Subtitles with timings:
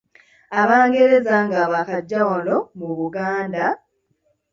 [0.61, 3.63] Abangereza nga baakajja wano mu Buganda